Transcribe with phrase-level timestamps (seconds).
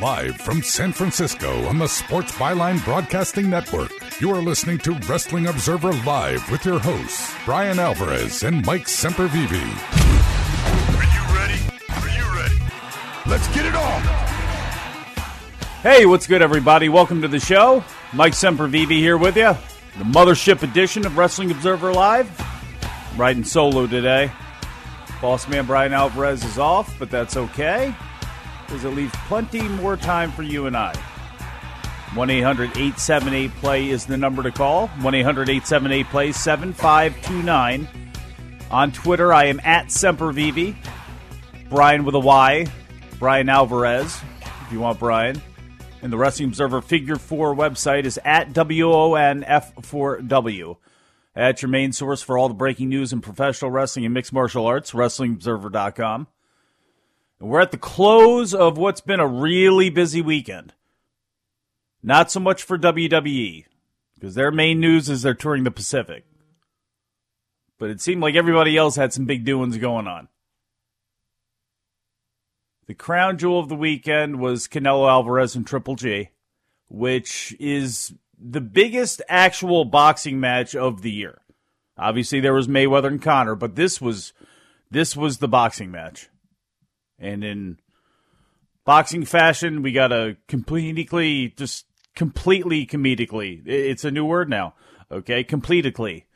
[0.00, 3.90] Live from San Francisco on the Sports Byline Broadcasting Network,
[4.20, 9.50] you are listening to Wrestling Observer Live with your hosts, Bryan Alvarez and Mike Sempervive.
[10.98, 11.60] Are you ready?
[11.88, 12.58] Are you ready?
[13.26, 14.02] Let's get it on!
[15.82, 16.90] Hey, what's good, everybody?
[16.90, 17.82] Welcome to the show.
[18.12, 19.56] Mike Sempervive here with you.
[19.96, 22.30] The mothership edition of Wrestling Observer Live.
[22.82, 24.30] I'm riding solo today.
[25.20, 27.94] Boss man Bryan Alvarez is off, but that's okay
[28.64, 30.94] because it leaves plenty more time for you and I.
[32.14, 34.88] 1 800 878 play is the number to call.
[34.88, 37.88] 1 800 878 play 7529.
[38.70, 40.76] On Twitter, I am at Sempervive.
[41.68, 42.66] Bryan with a Y.
[43.18, 44.20] Bryan Alvarez,
[44.62, 45.40] if you want Bryan.
[46.02, 50.76] And the Wrestling Observer Figure 4 website is at WONF4W.
[51.34, 54.66] At your main source for all the breaking news in professional wrestling and mixed martial
[54.66, 56.26] arts, WrestlingObserver.com.
[57.38, 60.74] And we're at the close of what's been a really busy weekend.
[62.02, 63.64] Not so much for WWE,
[64.14, 66.24] because their main news is they're touring the Pacific.
[67.78, 70.28] But it seemed like everybody else had some big doings going on.
[72.86, 76.30] The crown jewel of the weekend was Canelo Alvarez and Triple G,
[76.88, 81.40] which is the biggest actual boxing match of the year.
[81.98, 84.32] Obviously, there was Mayweather and Conor, but this was
[84.90, 86.28] this was the boxing match.
[87.18, 87.78] And in
[88.84, 91.84] boxing fashion, we got a completely, just
[92.16, 93.62] completely comedically.
[93.66, 94.74] It's a new word now.
[95.12, 96.26] Okay, completely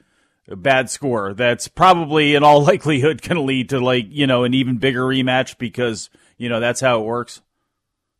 [0.48, 1.32] a bad score.
[1.32, 5.02] That's probably in all likelihood going to lead to like you know an even bigger
[5.02, 7.40] rematch because you know that's how it works.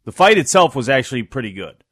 [0.05, 1.84] The fight itself was actually pretty good.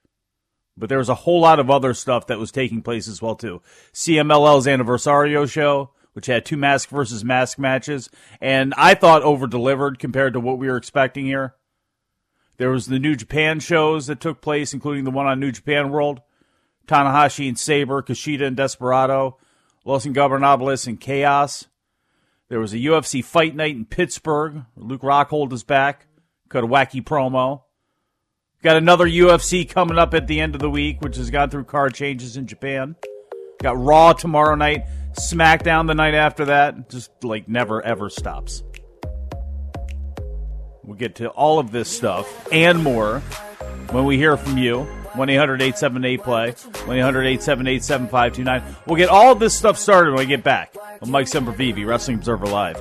[0.83, 3.37] But there was a whole lot of other stuff that was taking place as well
[3.37, 3.63] too.
[3.93, 10.01] CMLL's Aniversario show, which had two mask versus mask matches, and I thought over delivered
[10.01, 11.55] compared to what we were expecting here.
[12.57, 15.91] There was the New Japan shows that took place, including the one on New Japan
[15.91, 16.21] World,
[16.89, 19.39] Tanahashi and Sabre, Kushida and Desperado,
[19.85, 21.69] Los Ingobernables and Chaos.
[22.49, 24.65] There was a UFC fight night in Pittsburgh.
[24.75, 26.09] Luke Rockhold is back.
[26.49, 27.63] Cut a wacky promo.
[28.63, 31.65] Got another UFC coming up at the end of the week, which has gone through
[31.65, 32.95] card changes in Japan.
[33.61, 34.85] Got Raw tomorrow night.
[35.15, 36.89] SmackDown the night after that.
[36.89, 38.63] Just like never ever stops.
[40.85, 43.19] We'll get to all of this stuff and more
[43.91, 44.85] when we hear from you.
[45.15, 46.53] 1 800 878 play.
[46.87, 48.77] 1 800 878 7529.
[48.87, 50.75] We'll get all this stuff started when we get back.
[51.03, 52.81] I'm Mike Sempervive, Wrestling Observer Live.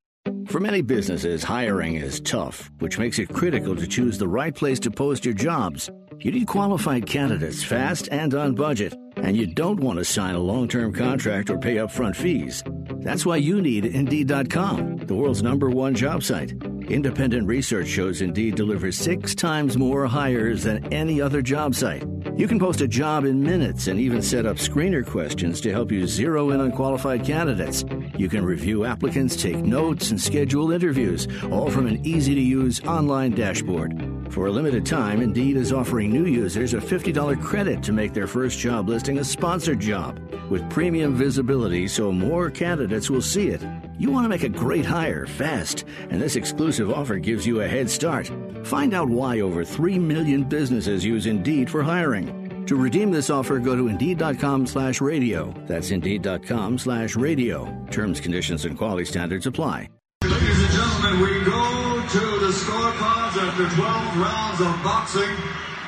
[0.51, 4.79] For many businesses, hiring is tough, which makes it critical to choose the right place
[4.81, 5.89] to post your jobs.
[6.19, 10.39] You need qualified candidates fast and on budget, and you don't want to sign a
[10.39, 12.63] long term contract or pay upfront fees.
[12.99, 16.51] That's why you need Indeed.com, the world's number one job site.
[16.87, 22.03] Independent research shows Indeed delivers six times more hires than any other job site.
[22.35, 25.91] You can post a job in minutes and even set up screener questions to help
[25.91, 27.83] you zero in on qualified candidates.
[28.17, 32.81] You can review applicants, take notes, and schedule interviews, all from an easy to use
[32.81, 34.11] online dashboard.
[34.29, 38.27] For a limited time, Indeed is offering new users a $50 credit to make their
[38.27, 40.19] first job listing a sponsored job
[40.49, 43.61] with premium visibility so more candidates will see it.
[43.97, 47.67] You want to make a great hire fast, and this exclusive offer gives you a
[47.67, 48.31] head start.
[48.63, 52.40] Find out why over 3 million businesses use Indeed for hiring.
[52.71, 55.53] To redeem this offer, go to Indeed.com slash radio.
[55.67, 57.67] That's Indeed.com slash radio.
[57.91, 59.89] Terms, conditions, and quality standards apply.
[60.23, 65.35] Ladies and gentlemen, we go to the scorecards after 12 rounds of boxing.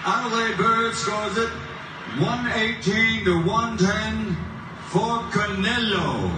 [0.04, 1.50] Adelaide Byrd scores it
[2.20, 4.36] 118 to 110
[4.92, 6.36] for Canelo.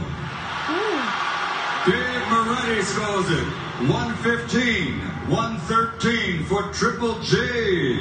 [1.88, 3.48] Big Moretti scores it
[3.89, 7.98] 115, 113 for Triple G.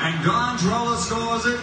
[0.00, 1.60] And Trella scores it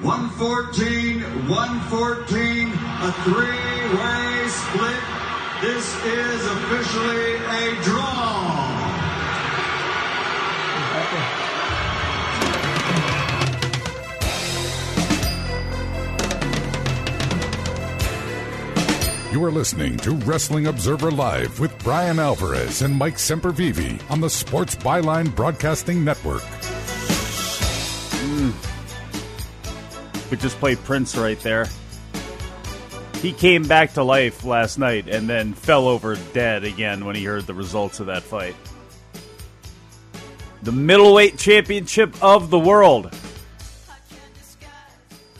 [0.00, 5.00] 114, 114, a three-way split.
[5.62, 8.74] This is officially a draw.
[19.32, 24.30] You are listening to Wrestling Observer Live with Bryan Alvarez and Mike Sempervive on the
[24.30, 26.42] Sports Byline Broadcasting Network.
[30.40, 31.68] Just play Prince right there.
[33.20, 37.24] He came back to life last night and then fell over dead again when he
[37.24, 38.54] heard the results of that fight.
[40.62, 43.14] The middleweight championship of the world.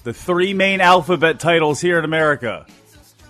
[0.02, 2.66] The three main alphabet titles here in America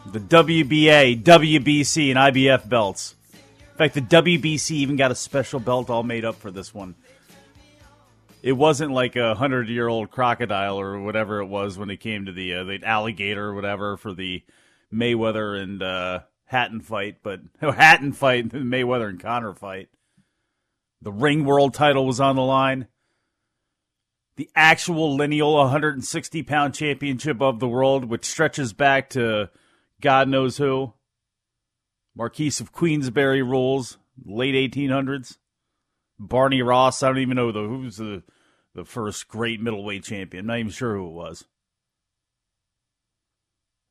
[0.07, 3.15] the WBA, WBC, and IBF belts.
[3.33, 6.95] In fact, the WBC even got a special belt all made up for this one.
[8.45, 12.27] It wasn't like a hundred year old crocodile or whatever it was when it came
[12.27, 14.43] to the uh, the alligator or whatever for the
[14.93, 19.89] Mayweather and uh, Hatton fight, but oh, Hatton fight, the Mayweather and Conor fight.
[21.01, 22.89] The ring world title was on the line.
[24.37, 29.49] The actual lineal 160 pound championship of the world, which stretches back to
[30.03, 30.93] God knows who.
[32.15, 35.39] Marquess of Queensberry rules, late 1800s.
[36.19, 38.23] Barney Ross, I don't even know the who's the
[38.75, 40.43] the first great middleweight champion.
[40.43, 41.45] I'm not even sure who it was.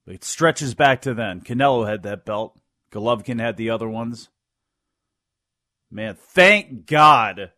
[0.05, 1.41] It stretches back to then.
[1.41, 2.59] Canelo had that belt.
[2.91, 4.29] Golovkin had the other ones.
[5.89, 7.51] Man, thank God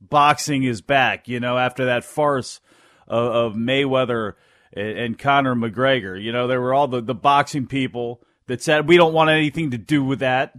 [0.00, 2.60] boxing is back, you know, after that farce
[3.06, 4.34] of, of Mayweather
[4.72, 6.20] and, and Conor McGregor.
[6.20, 9.70] You know, there were all the, the boxing people that said, we don't want anything
[9.70, 10.54] to do with that.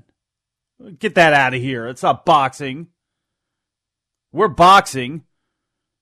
[1.00, 1.88] Get that out of here.
[1.88, 2.88] It's not boxing.
[4.32, 5.24] We're boxing.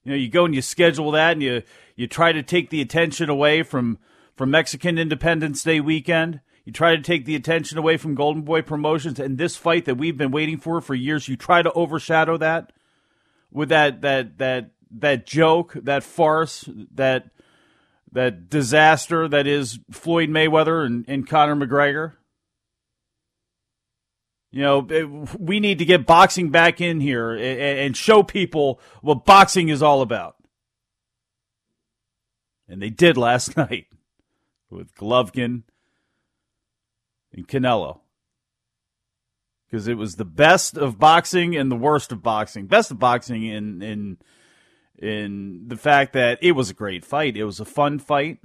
[0.03, 1.63] You know, you go and you schedule that and you,
[1.95, 3.99] you try to take the attention away from,
[4.35, 6.41] from Mexican Independence Day weekend.
[6.65, 9.95] You try to take the attention away from Golden Boy Promotions and this fight that
[9.95, 11.27] we've been waiting for for years.
[11.27, 12.71] You try to overshadow that
[13.51, 17.29] with that that that that joke, that farce, that
[18.11, 22.13] that disaster that is Floyd Mayweather and, and Conor McGregor.
[24.51, 28.81] You know, it, we need to get boxing back in here and, and show people
[29.01, 30.35] what boxing is all about.
[32.67, 33.87] And they did last night
[34.69, 35.63] with Golovkin
[37.33, 37.99] and Canelo.
[39.69, 42.67] Because it was the best of boxing and the worst of boxing.
[42.67, 44.17] Best of boxing in in
[44.97, 47.37] in the fact that it was a great fight.
[47.37, 48.39] It was a fun fight.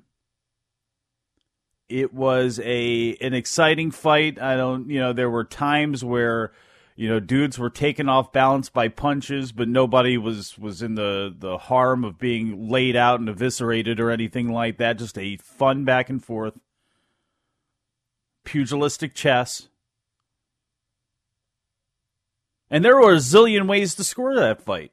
[1.89, 4.41] It was a an exciting fight.
[4.41, 6.53] I don't, you know, there were times where,
[6.97, 11.33] you know, dudes were taken off balance by punches, but nobody was was in the
[11.37, 14.99] the harm of being laid out and eviscerated or anything like that.
[14.99, 16.55] Just a fun back and forth,
[18.45, 19.69] pugilistic chess.
[22.69, 24.91] And there were a zillion ways to score that fight.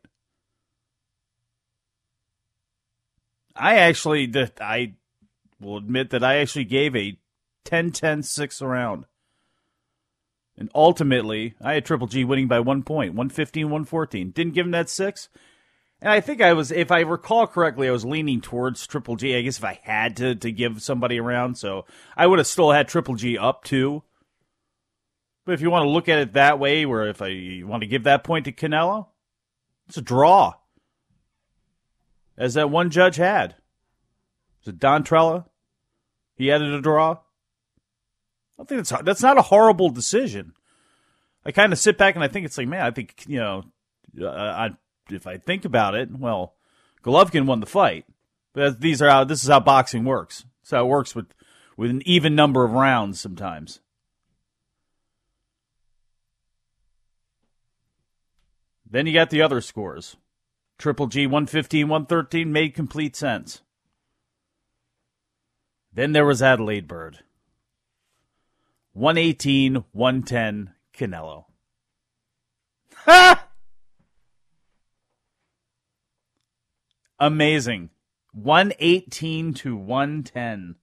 [3.55, 4.93] I actually, I
[5.63, 7.17] will admit that I actually gave a
[7.65, 9.05] 10 10 6 round.
[10.58, 14.32] And ultimately, I had Triple G winning by one point, 115 114.
[14.32, 15.29] Didn't give him that six.
[16.00, 19.36] And I think I was, if I recall correctly, I was leaning towards Triple G.
[19.36, 21.58] I guess if I had to, to give somebody around.
[21.58, 24.03] So I would have still had Triple G up too.
[25.46, 27.88] But if you want to look at it that way, where if I want to
[27.88, 29.08] give that point to Canelo,
[29.88, 30.53] it's a draw.
[32.38, 33.55] as that one judge had.
[34.62, 35.46] Was it Don Trella?
[36.35, 37.19] He added a draw.
[38.59, 40.53] I think that's that's not a horrible decision.
[41.45, 43.63] I kind of sit back and I think it's like, man, I think you know,
[44.21, 44.69] uh, I,
[45.09, 46.53] if I think about it, well,
[47.03, 48.05] Golovkin won the fight.
[48.53, 50.45] But these are how this is how boxing works.
[50.61, 51.33] It's how it works with
[51.75, 53.79] with an even number of rounds sometimes.
[58.89, 60.17] Then you got the other scores.
[60.77, 63.62] Triple G 115, 113 made complete sense.
[65.95, 67.19] Then there was Adelaide Byrd.
[68.93, 71.45] 118, 110, Canelo.
[73.05, 73.47] Ha!
[77.19, 77.89] Amazing.
[78.33, 80.75] 118 to 110.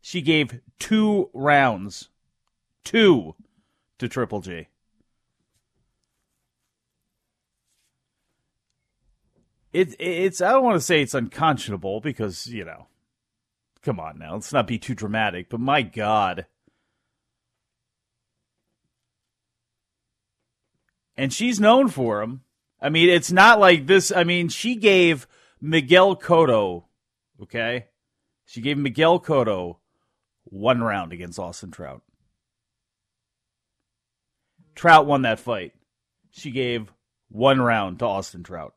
[0.00, 2.08] She gave two rounds.
[2.82, 3.34] Two
[3.98, 4.68] to Triple G.
[9.72, 12.86] It, it's, I don't want to say it's unconscionable because, you know,
[13.82, 16.46] come on now, let's not be too dramatic, but my God.
[21.16, 22.42] And she's known for him.
[22.80, 24.10] I mean, it's not like this.
[24.10, 25.26] I mean, she gave
[25.60, 26.84] Miguel Cotto,
[27.42, 27.88] okay?
[28.46, 29.76] She gave Miguel Cotto
[30.44, 32.02] one round against Austin Trout.
[34.74, 35.74] Trout won that fight.
[36.30, 36.90] She gave
[37.28, 38.74] one round to Austin Trout.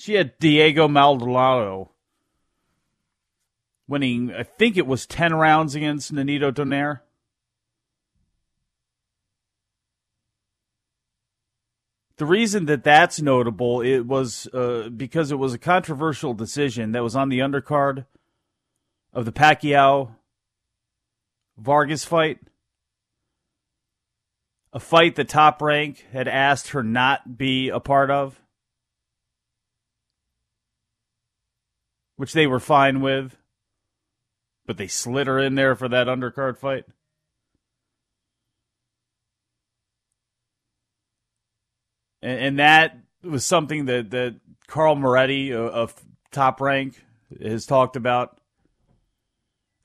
[0.00, 1.90] She had Diego Maldonado
[3.86, 7.00] winning, I think it was 10 rounds against Nonito Donaire.
[12.16, 17.02] The reason that that's notable it was uh, because it was a controversial decision that
[17.02, 18.06] was on the undercard
[19.12, 20.14] of the Pacquiao
[21.58, 22.38] Vargas fight.
[24.72, 28.40] A fight that Top Rank had asked her not be a part of.
[32.20, 33.34] Which they were fine with,
[34.66, 36.84] but they slid her in there for that undercard fight.
[42.20, 45.94] And, and that was something that, that Carl Moretti of
[46.30, 47.02] Top Rank
[47.42, 48.38] has talked about.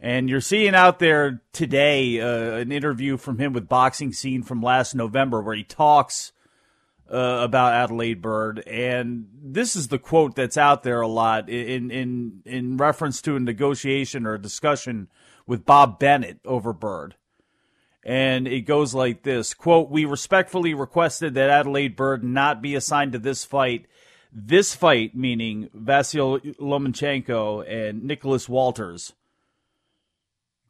[0.01, 4.61] And you're seeing out there today uh, an interview from him with Boxing Scene from
[4.61, 6.33] last November where he talks
[7.11, 11.91] uh, about Adelaide Byrd, and this is the quote that's out there a lot in
[11.91, 15.07] in in reference to a negotiation or a discussion
[15.45, 17.15] with Bob Bennett over Byrd.
[18.03, 23.13] And it goes like this quote, We respectfully requested that Adelaide Byrd not be assigned
[23.13, 23.87] to this fight.
[24.31, 29.13] This fight, meaning Vasyl Lomachenko and Nicholas Walters,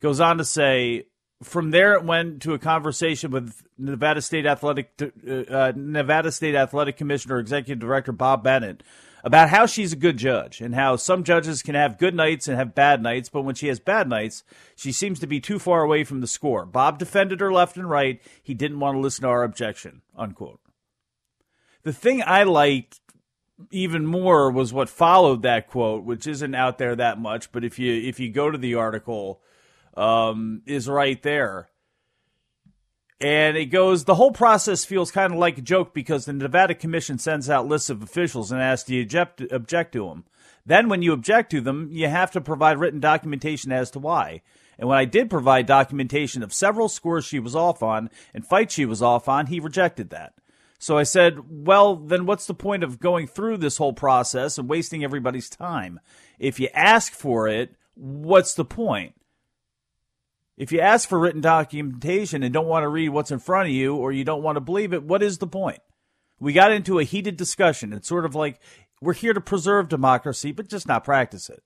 [0.01, 1.07] goes on to say,
[1.43, 6.55] from there, it went to a conversation with Nevada State Athletic uh, uh, Nevada State
[6.55, 8.83] Athletic Commissioner Executive Director Bob Bennett
[9.23, 12.57] about how she's a good judge and how some judges can have good nights and
[12.57, 14.43] have bad nights, but when she has bad nights,
[14.75, 16.63] she seems to be too far away from the score.
[16.63, 18.21] Bob defended her left and right.
[18.43, 20.03] He didn't want to listen to our objection.
[20.15, 20.59] Unquote.
[21.81, 23.01] The thing I liked
[23.71, 27.79] even more was what followed that quote, which isn't out there that much, but if
[27.79, 29.41] you if you go to the article
[29.95, 31.69] um, is right there.
[33.21, 36.75] And it goes, the whole process feels kind of like a joke because the Nevada
[36.75, 40.25] Commission sends out lists of officials and asks you to object, object to them.
[40.65, 44.41] Then, when you object to them, you have to provide written documentation as to why.
[44.77, 48.73] And when I did provide documentation of several scores she was off on and fights
[48.73, 50.33] she was off on, he rejected that.
[50.77, 54.67] So I said, well, then what's the point of going through this whole process and
[54.67, 55.99] wasting everybody's time?
[56.37, 59.15] If you ask for it, what's the point?
[60.57, 63.75] If you ask for written documentation and don't want to read what's in front of
[63.75, 65.79] you or you don't want to believe it, what is the point?
[66.39, 67.93] We got into a heated discussion.
[67.93, 68.59] It's sort of like
[69.01, 71.63] we're here to preserve democracy, but just not practice it.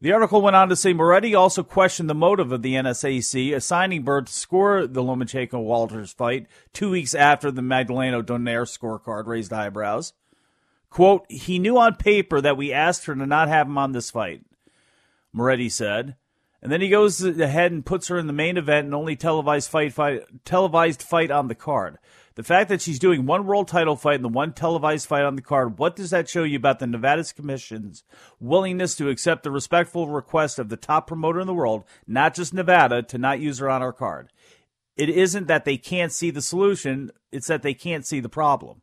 [0.00, 4.02] The article went on to say Moretti also questioned the motive of the NSAC assigning
[4.02, 9.52] Byrd to score the Lomachenko Walters fight two weeks after the Magdaleno Donaire scorecard raised
[9.52, 10.12] eyebrows.
[10.88, 14.10] Quote, he knew on paper that we asked her to not have him on this
[14.10, 14.42] fight,
[15.32, 16.14] Moretti said.
[16.60, 19.70] And then he goes ahead and puts her in the main event and only televised
[19.70, 21.98] fight, fight televised fight on the card.
[22.34, 25.36] The fact that she's doing one world title fight and the one televised fight on
[25.36, 28.04] the card, what does that show you about the Nevada's commission's
[28.40, 32.54] willingness to accept the respectful request of the top promoter in the world, not just
[32.54, 34.32] Nevada, to not use her on our card?
[34.96, 38.82] It isn't that they can't see the solution, it's that they can't see the problem.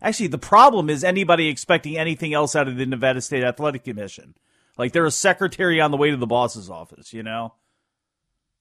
[0.00, 4.34] Actually, the problem is anybody expecting anything else out of the Nevada State Athletic Commission.
[4.78, 7.52] Like they're a secretary on the way to the boss's office, you know?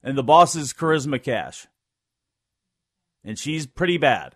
[0.03, 1.67] and the boss is Charisma Cash.
[3.24, 4.36] And she's pretty bad.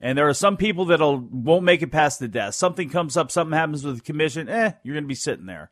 [0.00, 2.58] And there are some people that won't make it past the desk.
[2.58, 5.70] Something comes up, something happens with the commission, eh, you're going to be sitting there.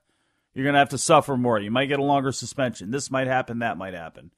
[0.54, 1.58] You're going to have to suffer more.
[1.58, 2.90] You might get a longer suspension.
[2.90, 4.30] This might happen, that might happen.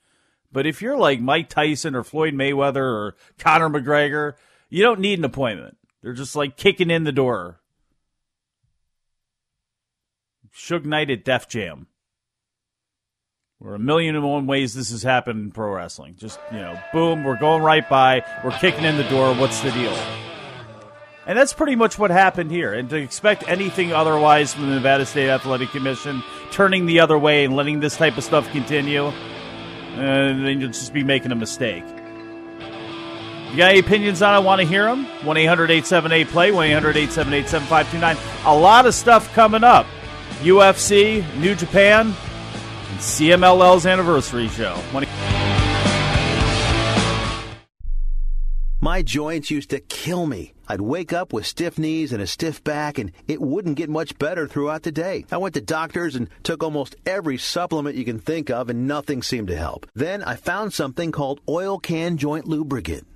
[0.50, 4.34] But if you're like Mike Tyson or Floyd Mayweather or Conor McGregor,
[4.68, 5.76] you don't need an appointment.
[6.02, 7.60] They're just like kicking in the door.
[10.55, 11.87] Suge Knight at Def Jam.
[13.61, 16.14] We're a million and one ways this has happened in pro wrestling.
[16.17, 19.73] Just, you know, boom, we're going right by, we're kicking in the door, what's the
[19.73, 19.97] deal?
[21.26, 22.73] And that's pretty much what happened here.
[22.73, 27.45] And to expect anything otherwise from the Nevada State Athletic Commission, turning the other way
[27.45, 29.12] and letting this type of stuff continue, uh,
[29.97, 31.85] then you'll just be making a mistake.
[33.50, 34.47] You got any opinions on it?
[34.47, 35.05] Want to hear them?
[35.25, 38.45] 1 800 878 play, 1 800 878 7529.
[38.47, 39.87] A lot of stuff coming up.
[40.38, 44.80] UFC, New Japan, and CMLL's anniversary show.
[48.80, 50.52] My joints used to kill me.
[50.68, 54.16] I'd wake up with stiff knees and a stiff back, and it wouldn't get much
[54.18, 55.25] better throughout the day.
[55.33, 59.25] I went to doctors and took almost every supplement you can think of, and nothing
[59.25, 59.90] seemed to help.
[59.97, 63.07] Then I found something called Oil Can Joint Lubricant.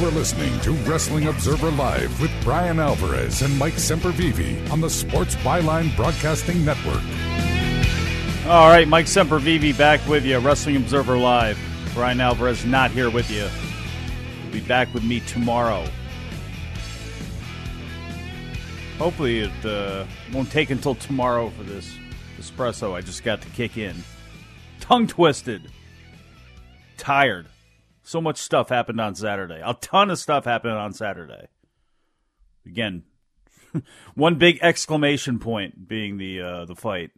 [0.00, 4.88] You are listening to Wrestling Observer Live with Bryan Alvarez and Mike Sempervive on the
[4.88, 7.02] Sports Byline Broadcasting Network.
[8.46, 11.58] All right, Mike Sempervive back with you, Wrestling Observer Live.
[11.92, 13.46] Bryan Alvarez not here with you.
[14.42, 15.86] He'll be back with me tomorrow.
[18.96, 21.94] Hopefully, it uh, won't take until tomorrow for this
[22.38, 24.02] espresso I just got to kick in.
[24.80, 25.70] Tongue twisted.
[26.96, 27.48] Tired.
[28.10, 29.62] So much stuff happened on Saturday.
[29.64, 31.46] A ton of stuff happened on Saturday.
[32.66, 33.04] Again,
[34.16, 37.12] one big exclamation point being the uh, the fight.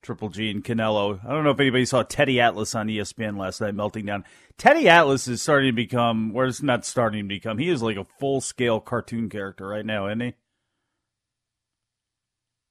[0.00, 1.22] Triple G and Canelo.
[1.22, 4.24] I don't know if anybody saw Teddy Atlas on ESPN last night melting down.
[4.56, 7.98] Teddy Atlas is starting to become, or it's not starting to become, he is like
[7.98, 10.34] a full scale cartoon character right now, isn't he?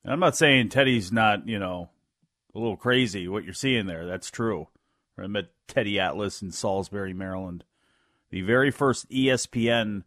[0.04, 1.92] And I'm not saying Teddy's not, you know,
[2.56, 4.08] a little crazy, what you're seeing there.
[4.08, 4.68] That's true.
[5.24, 7.64] I met Teddy Atlas in Salisbury, Maryland.
[8.30, 10.04] The very first ESPN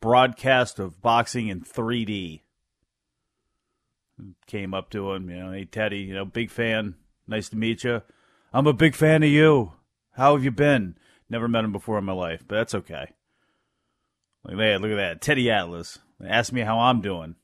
[0.00, 2.40] broadcast of boxing in 3D.
[4.46, 6.94] Came up to him, you know, hey Teddy, you know, big fan.
[7.26, 8.02] Nice to meet you.
[8.52, 9.72] I'm a big fan of you.
[10.12, 10.96] How have you been?
[11.28, 13.12] Never met him before in my life, but that's okay.
[14.44, 15.20] Look at that, look at that.
[15.20, 15.98] Teddy Atlas.
[16.22, 17.36] Asked me how I'm doing.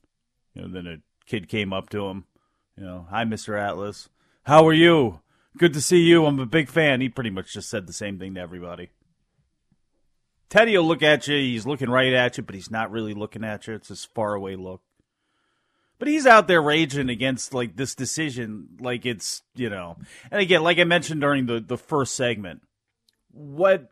[0.53, 2.25] You know, then a kid came up to him,
[2.77, 3.59] you know, hi Mr.
[3.59, 4.09] Atlas.
[4.43, 5.21] How are you?
[5.57, 6.25] Good to see you.
[6.25, 7.01] I'm a big fan.
[7.01, 8.89] He pretty much just said the same thing to everybody.
[10.49, 11.35] Teddy will look at you.
[11.35, 13.73] He's looking right at you, but he's not really looking at you.
[13.73, 14.81] It's this far away look.
[15.99, 19.97] But he's out there raging against like this decision, like it's you know.
[20.29, 22.61] And again, like I mentioned during the the first segment,
[23.31, 23.91] what?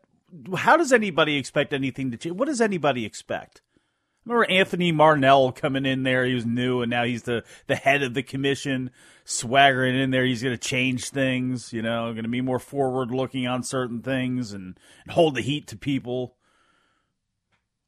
[0.56, 2.36] How does anybody expect anything to change?
[2.36, 3.62] What does anybody expect?
[4.26, 6.24] Remember Anthony Marnell coming in there?
[6.24, 8.90] He was new, and now he's the the head of the commission,
[9.24, 10.24] swaggering in there.
[10.24, 14.02] He's going to change things, you know, going to be more forward looking on certain
[14.02, 16.34] things and, and hold the heat to people.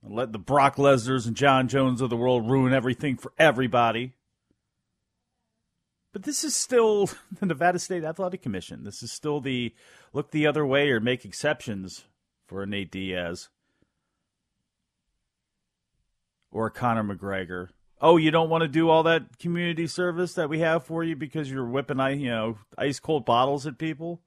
[0.00, 4.14] And let the Brock Lesnar's and Jon Jones of the world ruin everything for everybody.
[6.12, 8.84] But this is still the Nevada State Athletic Commission.
[8.84, 9.74] This is still the
[10.12, 12.04] look the other way or make exceptions
[12.46, 13.48] for Nate Diaz
[16.50, 17.68] or Conor McGregor.
[18.00, 21.16] Oh, you don't want to do all that community service that we have for you
[21.16, 24.20] because you're whipping, you know, ice cold bottles at people.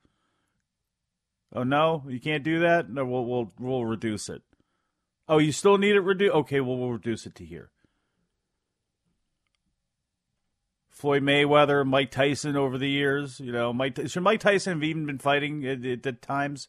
[1.54, 2.90] Oh no, you can't do that.
[2.90, 4.42] No, we'll we'll we'll reduce it.
[5.28, 6.34] Oh, you still need it reduced?
[6.34, 7.72] Okay, well we'll reduce it to here.
[10.90, 15.06] Floyd Mayweather, Mike Tyson over the years, you know, Mike should Mike Tyson have even
[15.06, 16.68] been fighting at, at, at times?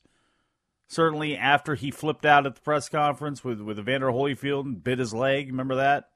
[0.92, 4.98] Certainly after he flipped out at the press conference with with Evander Holyfield and bit
[4.98, 5.46] his leg.
[5.46, 6.10] Remember that?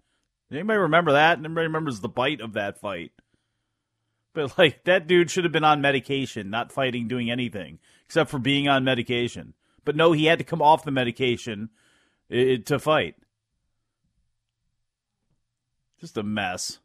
[0.53, 1.39] Anybody remember that?
[1.39, 3.13] Anybody remembers the bite of that fight?
[4.35, 8.39] But like that dude should have been on medication, not fighting, doing anything except for
[8.39, 9.55] being on medication.
[9.87, 11.71] But no, he had to come off the medication
[12.31, 13.15] to fight.
[15.99, 16.81] Just a mess.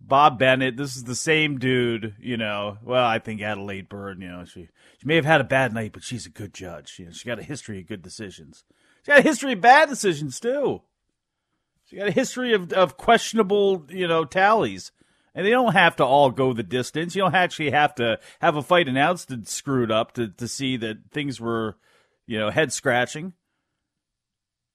[0.00, 2.78] Bob Bennett, this is the same dude, you know.
[2.82, 5.92] Well, I think Adelaide Byrd, you know, she she may have had a bad night,
[5.92, 6.98] but she's a good judge.
[6.98, 8.64] You know, she got a history of good decisions.
[9.04, 10.82] She got a history of bad decisions too.
[11.84, 14.92] She got a history of of questionable, you know, tallies.
[15.34, 17.14] And they don't have to all go the distance.
[17.14, 20.76] You don't actually have to have a fight announced and screwed up to, to see
[20.78, 21.76] that things were,
[22.26, 23.34] you know, head scratching.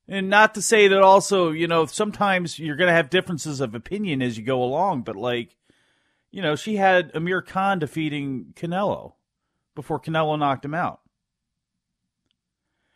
[0.07, 3.73] And not to say that also, you know, sometimes you're going to have differences of
[3.73, 5.55] opinion as you go along, but like,
[6.29, 9.13] you know, she had Amir Khan defeating Canelo
[9.75, 10.99] before Canelo knocked him out.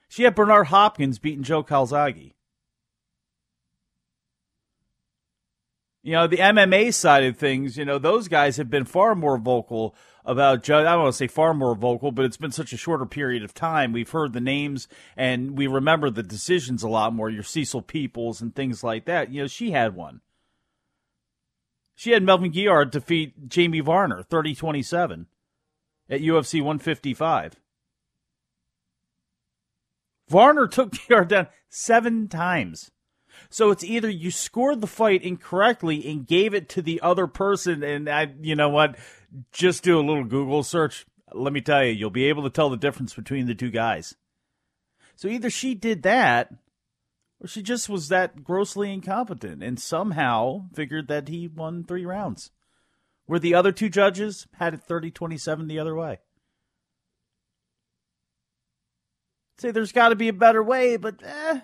[0.09, 2.33] She had Bernard Hopkins beating Joe Calzaghe.
[6.03, 9.37] You know, the MMA side of things, you know, those guys have been far more
[9.37, 10.85] vocal about judge.
[10.85, 13.43] I don't want to say far more vocal, but it's been such a shorter period
[13.43, 13.93] of time.
[13.93, 17.29] We've heard the names and we remember the decisions a lot more.
[17.29, 19.31] Your Cecil Peoples and things like that.
[19.31, 20.21] You know, she had one.
[21.95, 25.25] She had Melvin Guillard defeat Jamie Varner 30 27
[26.09, 27.55] at UFC 155.
[30.29, 32.91] Varner took Guillard down seven times.
[33.49, 37.83] So it's either you scored the fight incorrectly and gave it to the other person,
[37.83, 38.97] and I, you know what,
[39.51, 41.05] just do a little Google search.
[41.33, 44.15] Let me tell you, you'll be able to tell the difference between the two guys.
[45.15, 46.53] So either she did that,
[47.41, 52.51] or she just was that grossly incompetent and somehow figured that he won three rounds.
[53.25, 56.19] Where the other two judges had it 30 27 the other way.
[59.57, 61.61] Say there's got to be a better way, but eh,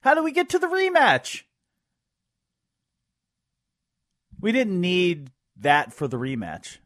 [0.00, 1.42] how do we get to the rematch?
[4.40, 6.78] We didn't need that for the rematch.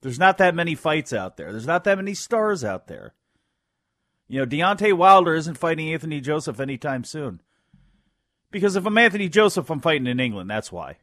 [0.00, 1.52] There's not that many fights out there.
[1.52, 3.14] There's not that many stars out there.
[4.28, 7.40] You know, Deontay Wilder isn't fighting Anthony Joshua anytime soon.
[8.50, 10.50] Because if I'm Anthony Joshua, I'm fighting in England.
[10.50, 10.98] That's why.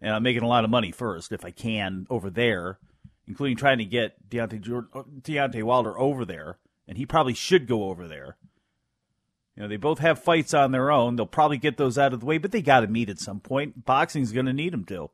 [0.00, 2.78] And I'm making a lot of money first, if I can, over there,
[3.26, 6.58] including trying to get Deontay, uh, Deontay Wilder over there.
[6.88, 8.36] And he probably should go over there.
[9.56, 11.16] You know, they both have fights on their own.
[11.16, 13.40] They'll probably get those out of the way, but they got to meet at some
[13.40, 13.84] point.
[13.86, 15.10] Boxing's going to need them to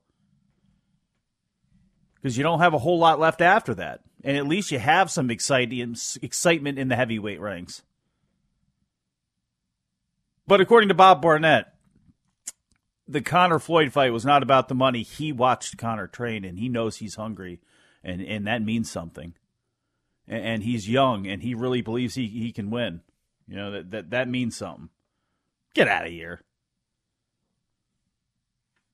[2.23, 4.01] because you don't have a whole lot left after that.
[4.25, 7.83] And at least you have some excitement in the heavyweight ranks.
[10.47, 11.75] But according to Bob Barnett,
[13.09, 15.03] the Conor Floyd fight was not about the money.
[15.03, 17.61] He watched Conor train and he knows he's hungry,
[18.05, 19.35] and and that means something.
[20.29, 23.01] And, and he's young and he really believes he he can win.
[23.53, 24.89] You know that that that means something.
[25.75, 26.41] Get out of here.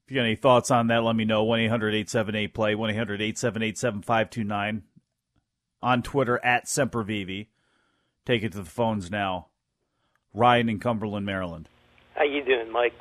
[0.04, 1.44] If you got any thoughts on that, let me know.
[1.44, 4.82] 1 800 878 play, 1 800 878 7529.
[5.80, 7.46] On Twitter at Sempervive.
[8.26, 9.46] Take it to the phones now.
[10.34, 11.68] Ryan in Cumberland, Maryland.
[12.16, 12.94] How you doing, Mike?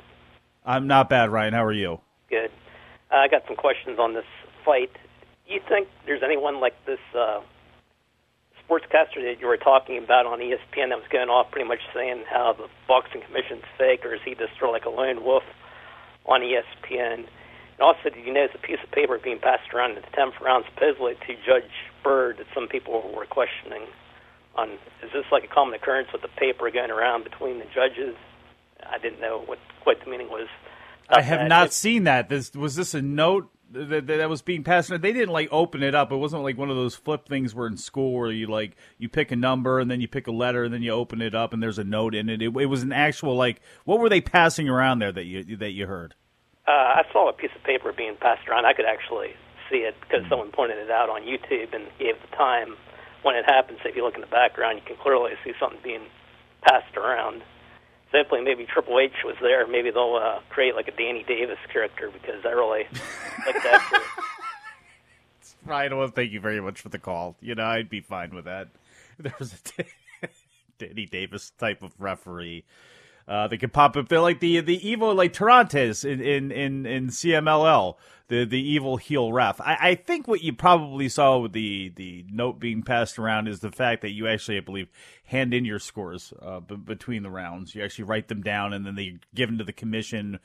[0.64, 1.54] I'm not bad, Ryan.
[1.54, 2.00] How are you?
[2.30, 2.52] Good.
[3.10, 4.26] Uh, I got some questions on this
[4.64, 4.92] fight.
[5.48, 7.40] Do you think there's anyone like this uh,
[8.68, 12.24] sportscaster that you were talking about on ESPN that was going off pretty much saying
[12.28, 15.42] how the boxing commission's fake, or is he just sort of like a lone wolf
[16.26, 17.24] on ESPN?
[17.24, 20.38] And also, did you notice a piece of paper being passed around in the 10th
[20.40, 21.70] round supposedly to Judge
[22.02, 23.82] Byrd that some people were questioning?
[24.56, 24.70] On
[25.02, 28.16] is this like a common occurrence with the paper going around between the judges?
[28.84, 30.48] I didn't know what quite the meaning was.
[31.08, 32.28] I have uh, not seen that.
[32.28, 34.88] This was this a note that, that was being passed.
[34.88, 36.10] They didn't like open it up.
[36.12, 39.08] It wasn't like one of those flip things where in school where you like you
[39.08, 41.52] pick a number and then you pick a letter and then you open it up
[41.52, 42.42] and there's a note in it.
[42.42, 45.72] It, it was an actual like what were they passing around there that you that
[45.72, 46.14] you heard?
[46.66, 48.66] Uh, I saw a piece of paper being passed around.
[48.66, 49.34] I could actually
[49.70, 52.76] see it because someone pointed it out on YouTube and gave the time
[53.22, 53.78] when it happened.
[53.82, 56.06] So if you look in the background, you can clearly see something being
[56.62, 57.42] passed around.
[58.12, 59.66] Simply, maybe Triple H was there.
[59.66, 62.84] Maybe they'll uh, create like a Danny Davis character because I really
[63.46, 64.04] like that.
[65.66, 67.36] Ryan, well, thank you very much for the call.
[67.40, 68.68] You know, I'd be fine with that.
[69.20, 70.28] There was a
[70.78, 72.64] Danny Davis type of referee.
[73.28, 74.08] Uh, they could pop up.
[74.08, 77.96] They're like the the evil like Tirantes in in in, in CMLL,
[78.28, 79.60] the the evil heel ref.
[79.60, 83.60] I, I think what you probably saw with the the note being passed around is
[83.60, 84.88] the fact that you actually, I believe,
[85.24, 87.74] hand in your scores uh, b- between the rounds.
[87.74, 90.38] You actually write them down and then they give them to the commission.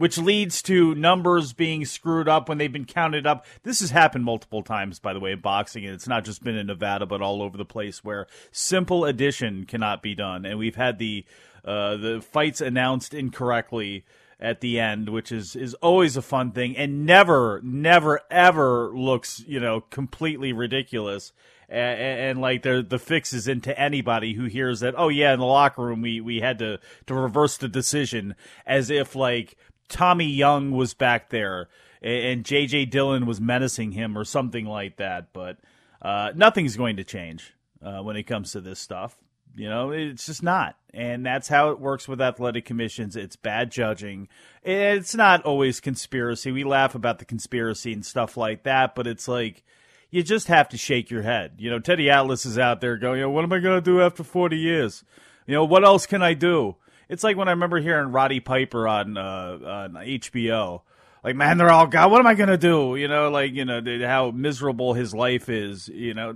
[0.00, 3.44] Which leads to numbers being screwed up when they've been counted up.
[3.64, 6.56] This has happened multiple times, by the way, in boxing, and it's not just been
[6.56, 10.46] in Nevada, but all over the place, where simple addition cannot be done.
[10.46, 11.26] And we've had the
[11.66, 14.06] uh, the fights announced incorrectly
[14.40, 19.44] at the end, which is is always a fun thing, and never, never, ever looks
[19.46, 21.32] you know completely ridiculous.
[21.68, 24.94] And, and like the the fix is into anybody who hears that.
[24.96, 28.34] Oh yeah, in the locker room we we had to to reverse the decision
[28.66, 29.58] as if like
[29.90, 31.68] Tommy Young was back there
[32.02, 32.86] and J.J.
[32.86, 35.32] Dillon was menacing him or something like that.
[35.32, 35.58] But
[36.00, 39.16] uh, nothing's going to change uh, when it comes to this stuff.
[39.56, 40.76] You know, it's just not.
[40.94, 43.16] And that's how it works with athletic commissions.
[43.16, 44.28] It's bad judging.
[44.62, 46.52] It's not always conspiracy.
[46.52, 49.64] We laugh about the conspiracy and stuff like that, but it's like
[50.10, 51.54] you just have to shake your head.
[51.58, 53.80] You know, Teddy Atlas is out there going, you know, what am I going to
[53.80, 55.04] do after 40 years?
[55.46, 56.76] You know, what else can I do?
[57.10, 60.82] It's like when I remember hearing Roddy Piper on uh, on HBO.
[61.24, 62.10] Like, man, they're all God.
[62.12, 62.94] What am I gonna do?
[62.94, 65.88] You know, like you know how miserable his life is.
[65.88, 66.32] You know,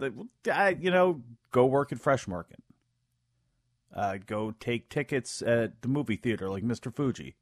[0.52, 2.60] I, you know, go work at Fresh Market.
[3.94, 6.94] Uh, go take tickets at the movie theater, like Mr.
[6.94, 7.36] Fuji.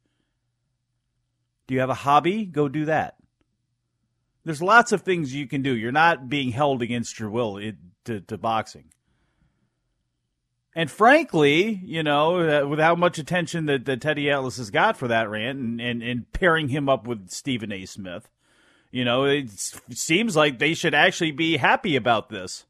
[1.66, 2.45] Do you have a hobby?
[2.45, 3.16] Go do that.
[4.45, 5.75] There's lots of things you can do.
[5.75, 7.59] You're not being held against your will
[8.05, 8.92] to, to boxing.
[10.75, 14.97] And frankly, you know, uh, with how much attention that, that Teddy Atlas has got
[14.97, 17.85] for that rant and, and, and pairing him up with Stephen A.
[17.85, 18.29] Smith,
[18.91, 19.51] you know, it
[19.91, 22.67] seems like they should actually be happy about this.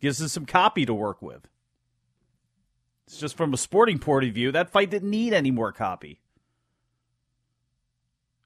[0.00, 1.48] Gives us some copy to work with.
[3.06, 6.20] It's just from a sporting point of view, that fight didn't need any more copy.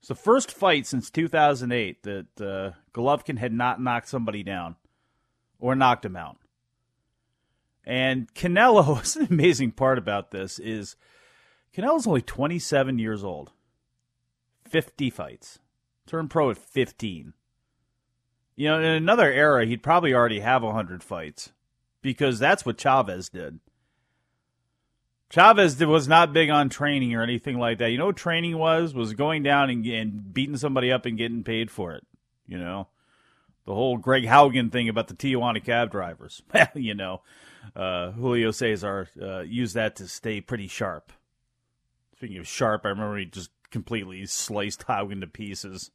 [0.00, 4.76] It's the first fight since 2008 that uh, Golovkin had not knocked somebody down
[5.58, 6.36] or knocked him out.
[7.88, 10.94] And Canelo, what's an amazing part about this is
[11.74, 13.50] Canelo's only 27 years old,
[14.68, 15.58] 50 fights,
[16.06, 17.32] turned pro at 15.
[18.56, 21.52] You know, in another era, he'd probably already have 100 fights
[22.02, 23.58] because that's what Chavez did.
[25.30, 27.90] Chavez was not big on training or anything like that.
[27.90, 28.94] You know what training was?
[28.94, 32.04] Was going down and, and beating somebody up and getting paid for it.
[32.46, 32.88] You know,
[33.64, 36.42] the whole Greg Haugen thing about the Tijuana cab drivers.
[36.74, 37.22] you know,
[37.74, 41.12] uh, Julio Cesar uh, used that to stay pretty sharp.
[42.16, 45.90] Speaking of sharp, I remember he just completely sliced Haugen to pieces.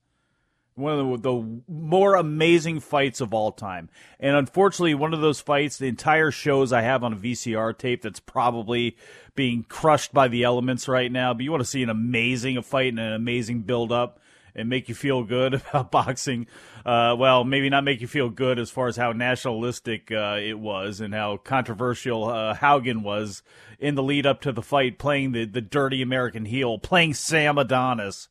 [0.75, 3.89] One of the, the more amazing fights of all time.
[4.19, 8.01] And unfortunately, one of those fights, the entire shows I have on a VCR tape
[8.01, 8.97] that's probably
[9.35, 11.33] being crushed by the elements right now.
[11.33, 14.19] But you want to see an amazing fight and an amazing build up
[14.55, 16.47] and make you feel good about boxing.
[16.85, 20.59] Uh, well, maybe not make you feel good as far as how nationalistic uh, it
[20.59, 23.41] was and how controversial uh, Haugen was
[23.79, 27.57] in the lead up to the fight, playing the, the dirty American heel, playing Sam
[27.57, 28.29] Adonis.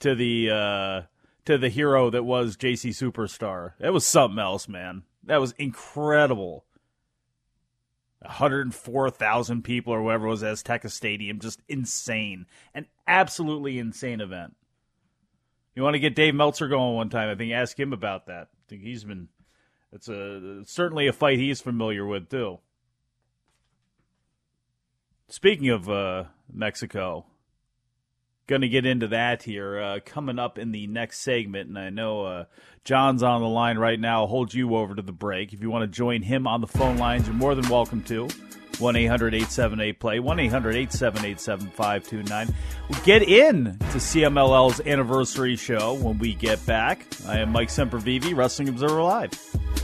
[0.00, 1.02] to the uh,
[1.44, 3.72] to the hero that was JC Superstar.
[3.78, 5.02] That was something else, man.
[5.24, 6.64] That was incredible.
[8.20, 11.38] 104,000 people or whatever it was at Azteca Stadium.
[11.38, 12.46] Just insane.
[12.74, 14.56] An absolutely insane event.
[15.74, 17.28] You want to get Dave Meltzer going one time?
[17.28, 18.48] I think ask him about that.
[18.52, 19.28] I think he's been.
[19.92, 22.58] It's a certainly a fight he's familiar with too.
[25.28, 27.26] Speaking of uh, Mexico,
[28.46, 31.68] going to get into that here uh, coming up in the next segment.
[31.68, 32.44] And I know uh,
[32.84, 34.22] John's on the line right now.
[34.22, 35.52] I'll hold you over to the break.
[35.52, 38.28] If you want to join him on the phone lines, you're more than welcome to.
[38.80, 42.54] 1 800 878 play, 1 800 878 7529.
[42.88, 47.06] We'll get in to CMLL's anniversary show when we get back.
[47.26, 49.83] I am Mike Sempervive, Wrestling Observer Live.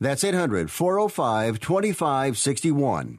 [0.00, 3.18] That's 800 405 2561.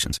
[0.00, 0.20] applications.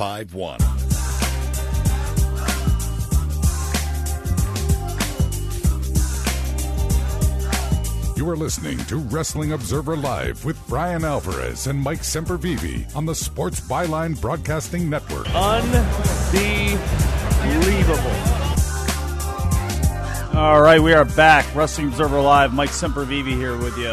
[0.00, 0.04] You
[8.28, 13.60] are listening to Wrestling Observer Live with Bryan Alvarez and Mike Sempervive on the Sports
[13.60, 15.26] Byline Broadcasting Network.
[15.34, 15.98] Unbelievable.
[20.38, 21.52] All right, we are back.
[21.56, 22.54] Wrestling Observer Live.
[22.54, 23.90] Mike Sempervive here with you.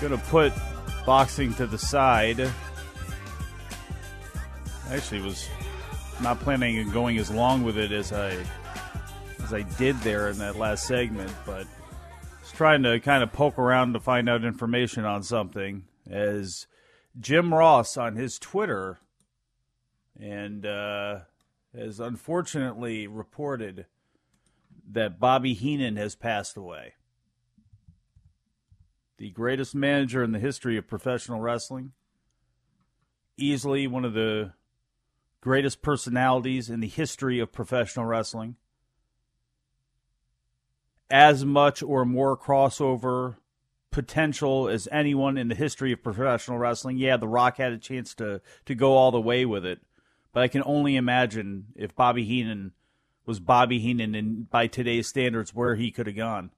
[0.00, 0.52] Going to put
[1.06, 2.50] boxing to the side.
[4.90, 5.48] Actually, was
[6.22, 8.36] not planning on going as long with it as I
[9.42, 11.66] as I did there in that last segment, but
[12.40, 15.84] was trying to kind of poke around to find out information on something.
[16.08, 16.66] As
[17.18, 18.98] Jim Ross on his Twitter
[20.18, 21.20] and uh,
[21.74, 23.86] has unfortunately reported
[24.90, 26.94] that Bobby Heenan has passed away.
[29.18, 31.92] The greatest manager in the history of professional wrestling.
[33.36, 34.52] Easily one of the
[35.46, 38.56] greatest personalities in the history of professional wrestling.
[41.08, 43.36] As much or more crossover
[43.92, 46.98] potential as anyone in the history of professional wrestling.
[46.98, 49.80] Yeah, The Rock had a chance to to go all the way with it,
[50.32, 52.72] but I can only imagine if Bobby Heenan
[53.24, 56.50] was Bobby Heenan and by today's standards where he could have gone.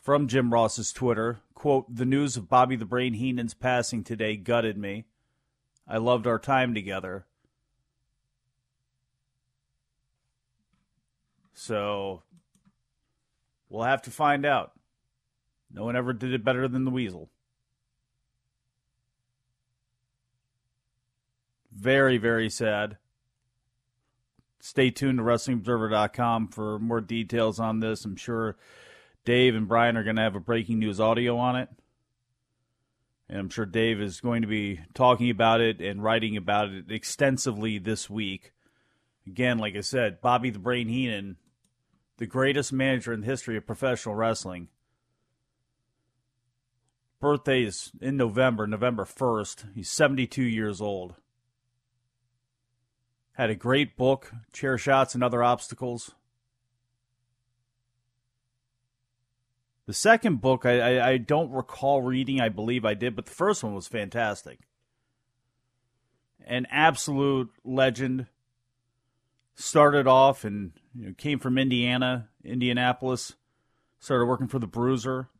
[0.00, 4.76] From Jim Ross's Twitter, quote, "The news of Bobby the Brain Heenan's passing today gutted
[4.76, 5.04] me.
[5.88, 7.26] I loved our time together."
[11.54, 12.22] So
[13.68, 14.72] we'll have to find out.
[15.70, 17.30] No one ever did it better than the Weasel.
[21.72, 22.96] Very, very sad.
[24.60, 28.04] Stay tuned to WrestlingObserver.com for more details on this.
[28.04, 28.56] I'm sure
[29.24, 31.68] Dave and Bryan are going to have a breaking news audio on it.
[33.28, 36.90] And I'm sure Dave is going to be talking about it and writing about it
[36.90, 38.52] extensively this week.
[39.26, 41.36] Again, like I said, Bobby the Brain Heenan,
[42.16, 44.68] the greatest manager in the history of professional wrestling
[47.20, 49.74] birthday is in November, November 1st.
[49.74, 51.14] He's 72 years old.
[53.32, 56.14] Had a great book, Chair Shots and Other Obstacles.
[59.88, 62.42] The second book, I, I, I, don't recall reading.
[62.42, 64.58] I believe I did, but the first one was fantastic.
[66.46, 68.26] An absolute legend.
[69.54, 73.32] Started off and you know, came from Indiana, Indianapolis.
[73.98, 75.30] Started working for the Bruiser.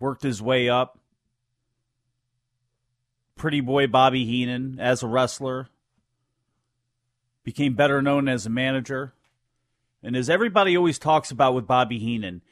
[0.00, 0.98] worked his way up.
[3.36, 5.68] Pretty boy Bobby Heenan as a wrestler.
[7.44, 9.14] Became better known as a manager.
[10.02, 12.42] And as everybody always talks about with Bobby Heenan,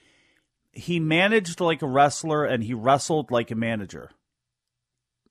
[0.72, 4.10] he managed like a wrestler and he wrestled like a manager.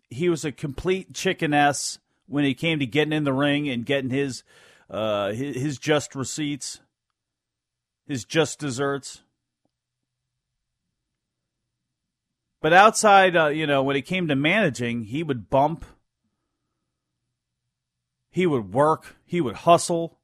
[0.10, 3.86] He was a complete chicken ass when it came to getting in the ring and
[3.86, 4.44] getting his
[4.90, 6.80] uh, his, just receipts,
[8.08, 9.22] his just desserts.
[12.62, 15.86] But outside, uh, you know, when it came to managing, he would bump,
[18.32, 20.19] he would work, he would hustle,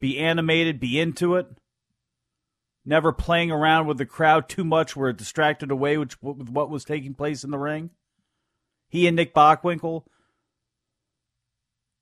[0.00, 1.46] be animated, be into it.
[2.84, 6.84] Never playing around with the crowd too much where it distracted away with what was
[6.84, 7.90] taking place in the ring.
[8.88, 10.04] He and Nick Bockwinkel,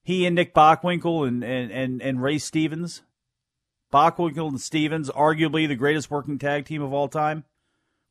[0.03, 3.03] he and Nick Bockwinkel and, and, and, and Ray Stevens.
[3.91, 7.45] Bockwinkel and Stevens, arguably the greatest working tag team of all time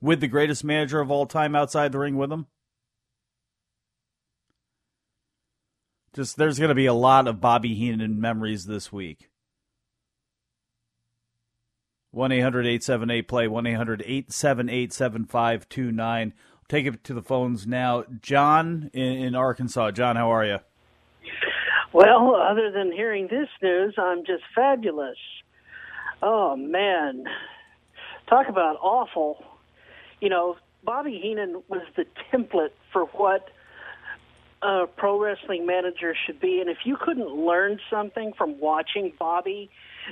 [0.01, 2.47] with the greatest manager of all time outside the ring with him?
[6.13, 9.29] Just there's going to be a lot of Bobby Heenan memories this week.
[12.13, 16.33] 1 800 878 play, 1 800 878 7529.
[16.69, 18.05] Take it to the phones now.
[18.21, 19.91] John in, in Arkansas.
[19.91, 20.59] John, how are you?
[21.91, 25.17] Well, other than hearing this news, I'm just fabulous.
[26.21, 27.25] Oh, man.
[28.29, 29.43] Talk about awful
[30.23, 30.55] you know,
[30.85, 33.49] Bobby Heenan was the template for what
[34.61, 36.61] a pro wrestling manager should be.
[36.61, 39.69] And if you couldn't learn something from watching Bobby,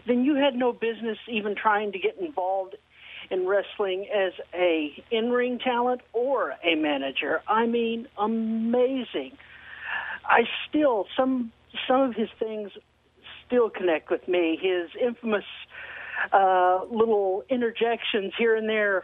[0.08, 2.76] then you had no business even trying to get involved
[3.30, 7.42] in wrestling as a in-ring talent or a manager.
[7.48, 9.38] I mean, amazing.
[10.26, 11.52] I still some
[11.88, 12.72] some of his things
[13.46, 14.58] still connect with me.
[14.62, 15.46] His infamous
[16.32, 19.04] uh, little interjections here and there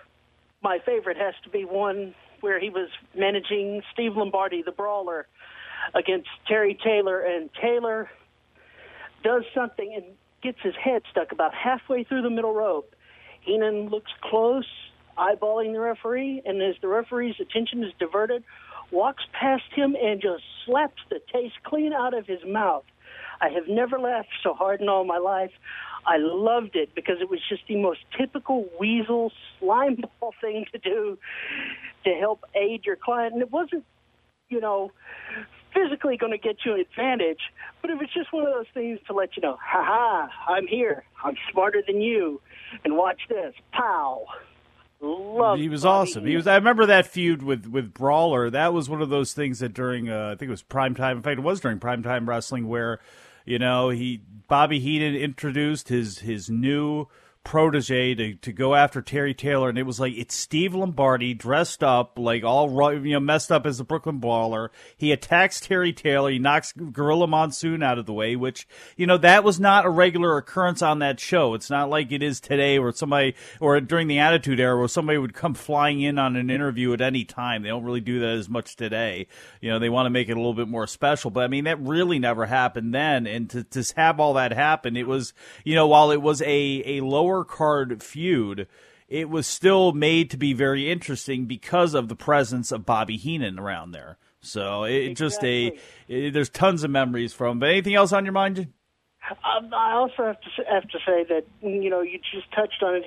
[0.61, 5.27] my favorite has to be one where he was managing Steve Lombardi, the brawler,
[5.93, 8.09] against Terry Taylor, and Taylor
[9.23, 10.05] does something and
[10.41, 12.95] gets his head stuck about halfway through the middle rope.
[13.41, 14.67] Heenan looks close,
[15.17, 18.43] eyeballing the referee, and as the referee's attention is diverted,
[18.91, 22.85] walks past him and just slaps the taste clean out of his mouth.
[23.41, 25.51] I have never laughed so hard in all my life.
[26.05, 29.31] I loved it because it was just the most typical weasel
[29.61, 31.17] slimeball thing to do
[32.05, 33.33] to help aid your client.
[33.33, 33.83] And it wasn't,
[34.49, 34.91] you know,
[35.77, 37.39] physically going to get you an advantage,
[37.81, 40.67] but if it's just one of those things to let you know, ha ha, I'm
[40.67, 41.03] here.
[41.23, 42.41] I'm smarter than you.
[42.83, 43.53] And watch this.
[43.71, 44.25] Pow.
[44.99, 46.25] Love he was awesome.
[46.25, 46.47] He was.
[46.47, 48.49] I remember that feud with with Brawler.
[48.49, 51.17] That was one of those things that during uh, I think it was prime time.
[51.17, 52.99] In fact, it was during prime time wrestling where
[53.47, 57.07] you know, he Bobby Heenan introduced his his new
[57.47, 61.81] protege to, to go after Terry Taylor, and it was like it's Steve Lombardi dressed
[61.81, 64.69] up like all you know messed up as a Brooklyn Brawler.
[64.97, 66.29] He attacks Terry Taylor.
[66.29, 68.67] He knocks Gorilla Monsoon out of the way, which
[68.97, 71.53] you know that was not a regular occurrence on that show.
[71.53, 75.17] It's not like it is today, where somebody or during the Attitude Era, where somebody
[75.17, 77.63] would come flying in on an interview at any time.
[77.63, 79.25] They don't really do that as much today.
[79.61, 81.63] You know, they want to make it a little bit more special, but I mean
[81.63, 83.25] that really never happened then.
[83.25, 85.31] And to to have all that happen, it was
[85.63, 88.67] you know while it was a a lower card feud,
[89.07, 93.59] it was still made to be very interesting because of the presence of Bobby Heenan
[93.59, 94.17] around there.
[94.41, 95.77] So it just a
[96.07, 97.59] it, there's tons of memories from.
[97.59, 98.67] But anything else on your mind?
[99.29, 102.95] Um, I also have to have to say that you know you just touched on
[102.95, 103.05] it.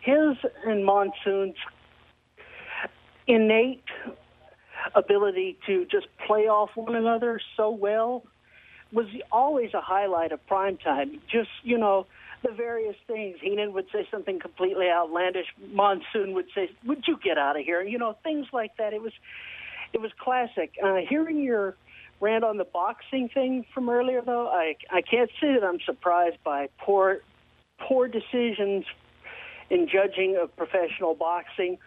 [0.00, 1.56] His and Monsoon's
[3.26, 3.84] innate
[4.94, 8.24] ability to just play off one another so well
[8.92, 11.18] was always a highlight of primetime.
[11.30, 12.06] Just you know
[12.46, 13.36] the various things.
[13.40, 15.46] Heenan would say something completely outlandish.
[15.72, 18.92] Monsoon would say, "Would you get out of here?" You know things like that.
[18.92, 19.12] It was
[19.92, 20.74] it was classic.
[20.82, 21.76] Uh, hearing your
[22.20, 26.38] rant on the boxing thing from earlier, though, I I can't say that I'm surprised
[26.44, 27.20] by poor
[27.78, 28.84] poor decisions
[29.68, 31.78] in judging of professional boxing,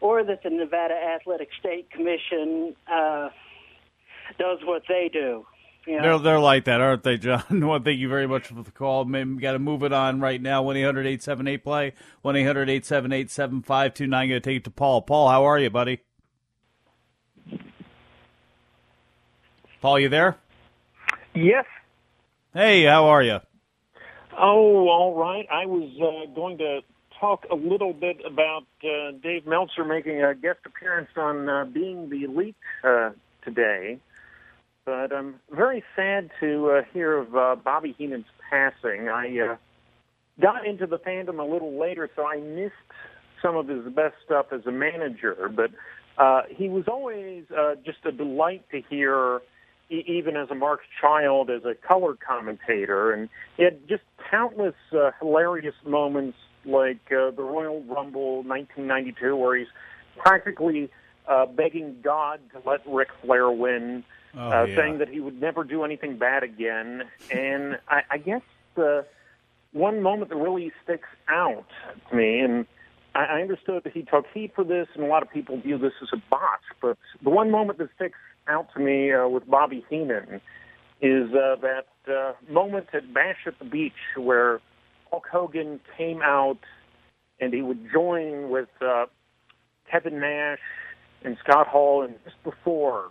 [0.00, 3.30] or that the Nevada Athletic State Commission uh,
[4.38, 5.46] does what they do.
[5.88, 6.02] Know?
[6.02, 7.42] They're they're like that, aren't they, John?
[7.66, 9.04] well, thank you very much for the call.
[9.04, 10.62] We've got to move it on right now.
[10.62, 11.94] One 878 play.
[12.22, 15.02] One 878 7529 Going to take it to Paul.
[15.02, 16.00] Paul, how are you, buddy?
[19.80, 20.36] Paul, you there?
[21.34, 21.64] Yes.
[22.52, 23.38] Hey, how are you?
[24.36, 25.46] Oh, all right.
[25.50, 26.80] I was uh, going to
[27.20, 32.10] talk a little bit about uh, Dave Meltzer making a guest appearance on uh, Being
[32.10, 33.10] the Elite uh,
[33.44, 33.98] today,
[34.88, 39.10] but I'm very sad to uh, hear of uh, Bobby Heenan's passing.
[39.10, 39.56] I uh,
[40.40, 42.72] got into the fandom a little later, so I missed
[43.42, 45.72] some of his best stuff as a manager, but
[46.16, 49.40] uh, he was always uh, just a delight to hear
[49.90, 53.28] e- even as a Mark's child, as a color commentator, and
[53.58, 59.68] he had just countless uh, hilarious moments like uh, the Royal Rumble 1992, where he's
[60.16, 60.88] practically
[61.28, 64.02] uh, begging God to let Ric Flair win,
[64.38, 64.76] Oh, uh, yeah.
[64.76, 67.02] saying that he would never do anything bad again.
[67.30, 68.42] And I, I guess
[68.76, 69.04] the
[69.72, 71.66] one moment that really sticks out
[72.08, 72.64] to me, and
[73.16, 75.76] I, I understood that he took heat for this, and a lot of people view
[75.76, 79.48] this as a botch, but the one moment that sticks out to me uh, with
[79.50, 80.40] Bobby Heenan
[81.00, 84.60] is uh, that uh, moment at Bash at the Beach where
[85.10, 86.58] Hulk Hogan came out
[87.40, 89.06] and he would join with uh,
[89.90, 90.58] Kevin Nash
[91.24, 93.10] and Scott Hall, and just before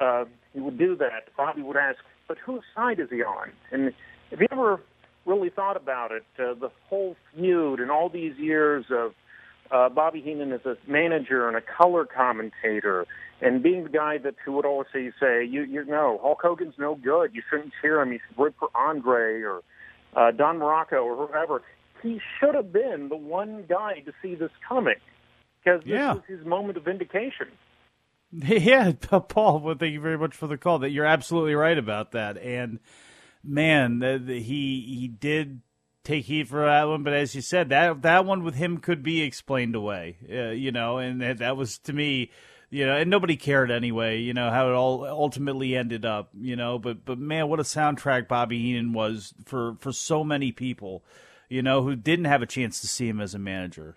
[0.00, 0.24] uh,
[0.56, 3.92] he would do that, Bobby would ask, "But whose side is he on?" And
[4.30, 4.80] if you ever
[5.26, 9.14] really thought about it, uh, the whole feud and all these years of
[9.70, 13.06] uh, Bobby Heenan as a manager and a color commentator,
[13.42, 16.78] and being the guy that who would always say, say you you know Hulk Hogan's
[16.78, 17.34] no good.
[17.34, 18.12] You shouldn't cheer him.
[18.12, 19.60] You should root for Andre or
[20.14, 21.60] uh, Don Muraco or whoever.
[22.02, 25.00] He should have been the one guy to see this coming
[25.62, 26.14] because this Yeah.
[26.14, 27.48] was his moment of vindication.
[28.46, 28.92] Yeah,
[29.28, 29.60] Paul.
[29.60, 30.80] Well, thank you very much for the call.
[30.80, 32.36] That you're absolutely right about that.
[32.38, 32.80] And
[33.42, 35.60] man, the, the, he he did
[36.04, 39.02] take heat for that one, but as you said, that that one with him could
[39.02, 40.18] be explained away.
[40.30, 42.30] Uh, you know, and that, that was to me.
[42.68, 44.18] You know, and nobody cared anyway.
[44.18, 46.30] You know how it all ultimately ended up.
[46.38, 50.50] You know, but but man, what a soundtrack Bobby Heenan was for for so many
[50.50, 51.04] people.
[51.48, 53.96] You know, who didn't have a chance to see him as a manager.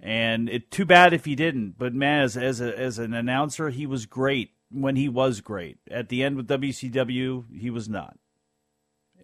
[0.00, 1.78] And it too bad if he didn't.
[1.78, 5.78] But man, as as a, as an announcer, he was great when he was great.
[5.90, 8.18] At the end with WCW, he was not.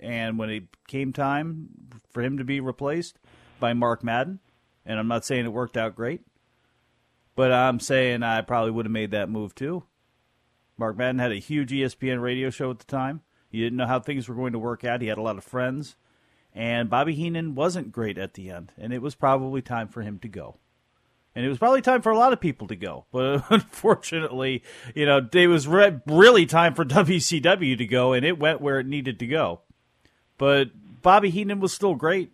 [0.01, 1.69] And when it came time
[2.11, 3.19] for him to be replaced
[3.61, 4.41] by Mark Madden,
[4.85, 6.23] and I'm not saying it worked out great,
[7.37, 9.85] but I'm saying I probably would have made that move too.
[10.77, 13.23] Mark Madden had a huge ESPN radio show at the time.
[13.49, 15.01] He didn't know how things were going to work out.
[15.01, 15.97] He had a lot of friends.
[16.53, 20.19] And Bobby Heenan wasn't great at the end, and it was probably time for him
[20.21, 20.57] to go.
[21.35, 23.07] And it was probably time for a lot of people to go.
[23.11, 24.63] But unfortunately,
[24.95, 28.79] you know, it was re- really time for WCW to go, and it went where
[28.81, 29.61] it needed to go.
[30.39, 30.69] But
[31.03, 32.33] Bobby Heenan was still great.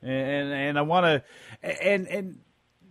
[0.00, 1.24] And and I want to
[1.82, 2.38] and and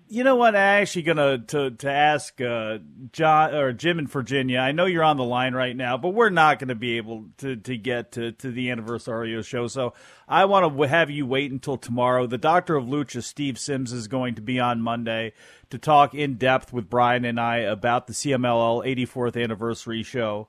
[0.09, 0.55] you know what?
[0.55, 2.79] I'm actually gonna to to ask uh,
[3.11, 4.59] John or Jim in Virginia.
[4.59, 7.25] I know you're on the line right now, but we're not going to be able
[7.37, 9.67] to to get to to the Aniversario show.
[9.67, 9.93] So
[10.27, 12.25] I want to have you wait until tomorrow.
[12.25, 15.33] The Doctor of Lucha, Steve Sims, is going to be on Monday
[15.69, 20.47] to talk in depth with Bryan and I about the CMLL 84th anniversary show,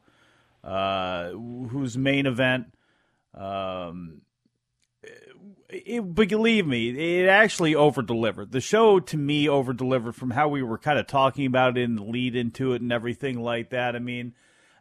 [0.62, 2.72] uh, whose main event.
[3.34, 4.22] Um,
[5.68, 8.52] it, believe me, it actually over delivered.
[8.52, 11.84] The show to me over delivered from how we were kind of talking about it
[11.84, 13.94] and the lead into it and everything like that.
[13.94, 14.34] I mean,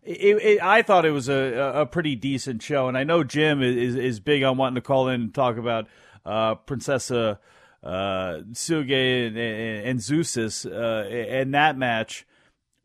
[0.03, 3.61] it, it, I thought it was a, a pretty decent show, and I know Jim
[3.61, 5.87] is is big on wanting to call in and talk about
[6.25, 7.39] uh, Princesa
[7.83, 12.25] uh, Suge and, and, and Zeuxis uh, and that match.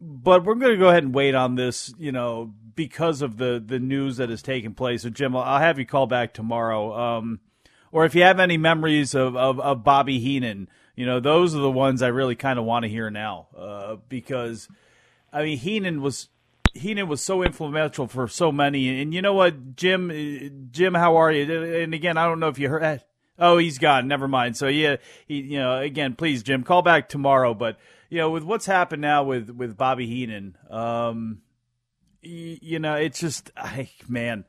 [0.01, 3.63] But we're going to go ahead and wait on this, you know, because of the
[3.65, 5.03] the news that has taken place.
[5.03, 6.93] So, Jim, I'll have you call back tomorrow.
[7.19, 7.39] Um,
[7.93, 11.61] or if you have any memories of, of, of, Bobby Heenan, you know, those are
[11.61, 13.49] the ones I really kind of want to hear now.
[13.57, 14.67] Uh, because,
[15.33, 16.29] I mean, Heenan was
[16.75, 19.01] Heenan was so influential for so many.
[19.01, 21.83] And you know what, Jim, Jim, how are you?
[21.83, 23.03] And again, I don't know if you heard.
[23.39, 24.09] Oh, he's gone.
[24.09, 24.57] Never mind.
[24.57, 27.55] So yeah, he, you know, again, please, Jim, call back tomorrow.
[27.55, 27.79] But
[28.09, 31.43] you know, with what's happened now with with Bobby Heenan, um,
[32.23, 34.45] you, you know, it's just, I, man,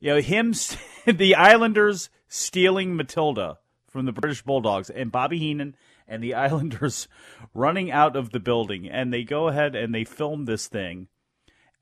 [0.00, 0.54] you know, him,
[1.06, 5.74] the Islanders stealing Matilda from the British Bulldogs, and Bobby Heenan
[6.06, 7.08] and the Islanders
[7.54, 11.08] running out of the building, and they go ahead and they film this thing.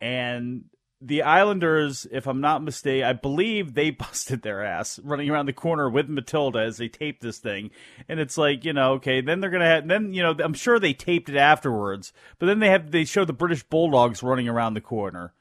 [0.01, 0.65] And
[1.01, 5.53] the Islanders, if I'm not mistaken, I believe they busted their ass running around the
[5.53, 7.71] corner with Matilda as they taped this thing.
[8.09, 10.79] And it's like, you know, okay, then they're gonna have then, you know, I'm sure
[10.79, 14.75] they taped it afterwards, but then they have they show the British Bulldogs running around
[14.75, 15.35] the corner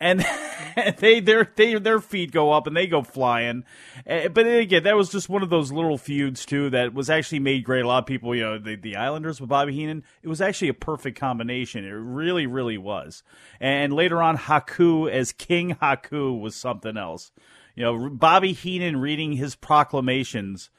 [0.00, 0.24] and
[0.98, 3.64] they their they their feet go up and they go flying.
[4.06, 7.38] Eh, but again, that was just one of those little feuds too that was actually
[7.38, 7.84] made great.
[7.84, 10.68] A lot of people, you know, the, the Islanders with Bobby Heenan, it was actually
[10.68, 11.84] a perfect combination.
[11.84, 13.22] It really, really was.
[13.60, 17.30] And later on, Haku as King Haku was something else.
[17.76, 20.70] You know, Bobby Heenan reading his proclamations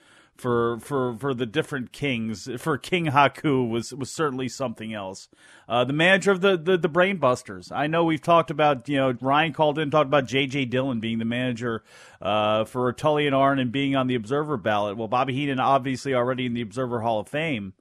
[0.41, 2.49] for for for the different kings.
[2.57, 5.29] For King Haku was was certainly something else.
[5.69, 7.71] Uh, the manager of the, the the Brainbusters.
[7.71, 10.65] I know we've talked about you know Ryan called in talked about J.J.
[10.65, 11.83] Dillon being the manager
[12.21, 14.97] uh, for Tully and Arn and being on the Observer ballot.
[14.97, 17.73] Well, Bobby Heenan obviously already in the Observer Hall of Fame.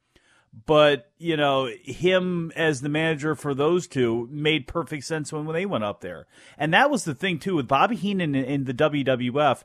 [0.67, 5.55] But you know him as the manager for those two made perfect sense when, when
[5.55, 6.27] they went up there,
[6.59, 9.63] and that was the thing too with Bobby Heenan in, in the WWF.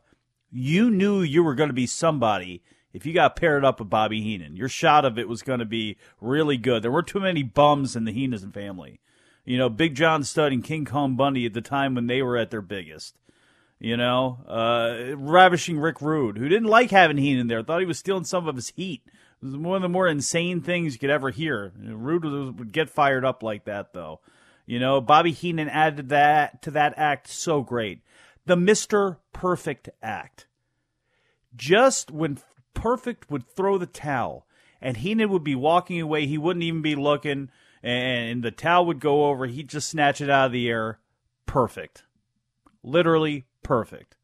[0.52, 2.62] You knew you were going to be somebody
[2.96, 5.66] if you got paired up with Bobby Heenan, your shot of it was going to
[5.66, 6.82] be really good.
[6.82, 9.02] There weren't too many bums in the Heenan family.
[9.44, 12.38] You know, Big John Studd and King Kong Bundy at the time when they were
[12.38, 13.18] at their biggest.
[13.80, 18.00] You know, uh, ravishing Rick Rude, who didn't like having Heenan there, thought he was
[18.00, 19.02] stealing some of his heat.
[19.06, 21.74] It was one of the more insane things you could ever hear.
[21.78, 22.24] Rude
[22.58, 24.22] would get fired up like that, though.
[24.66, 28.00] You know, Bobby Heenan added that to that act so great.
[28.46, 30.48] The Mister Perfect act.
[31.58, 32.40] Just when
[32.86, 34.46] Perfect would throw the towel,
[34.80, 36.28] and Heenan would be walking away.
[36.28, 37.50] He wouldn't even be looking,
[37.82, 39.48] and the towel would go over.
[39.48, 41.00] He'd just snatch it out of the air.
[41.48, 42.04] Perfect.
[42.84, 44.18] Literally perfect.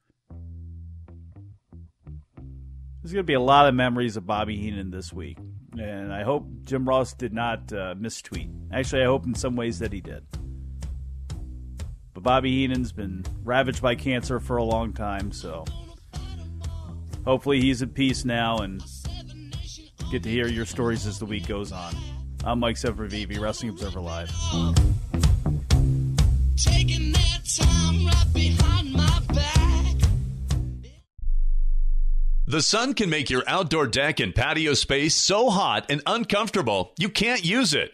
[3.01, 5.39] There's going to be a lot of memories of Bobby Heenan this week.
[5.79, 8.51] And I hope Jim Ross did not uh, mistweet.
[8.71, 10.23] Actually, I hope in some ways that he did.
[12.13, 15.65] But Bobby Heenan's been ravaged by cancer for a long time, so
[17.25, 18.83] hopefully he's at peace now and
[20.11, 21.95] get to hear your stories as the week goes on.
[22.43, 24.31] I'm Mike Sempervive, Wrestling Observer Live.
[32.51, 37.07] The sun can make your outdoor deck and patio space so hot and uncomfortable you
[37.07, 37.93] can't use it.